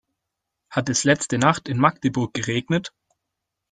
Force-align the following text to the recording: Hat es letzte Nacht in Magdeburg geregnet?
Hat 0.71 0.89
es 0.89 1.03
letzte 1.03 1.37
Nacht 1.37 1.69
in 1.69 1.77
Magdeburg 1.77 2.33
geregnet? 2.33 2.91